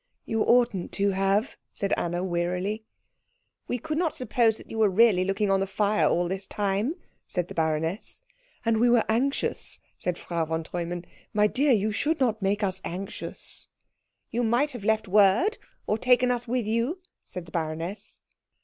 [0.25, 2.83] "You oughtn't to have," said Anna wearily.
[3.67, 6.95] "We could not suppose that you were really looking at the fire all this time,"
[7.27, 8.23] said the baroness.
[8.65, 11.05] "And we were anxious," said Frau von Treumann.
[11.33, 13.67] "My dear, you should not make us anxious."
[14.31, 18.21] "You might have left word, or taken us with you," said the baroness.